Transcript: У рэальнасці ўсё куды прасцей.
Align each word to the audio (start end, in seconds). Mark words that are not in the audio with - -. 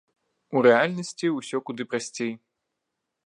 У 0.55 0.63
рэальнасці 0.67 1.27
ўсё 1.33 1.57
куды 1.69 1.83
прасцей. 1.91 2.33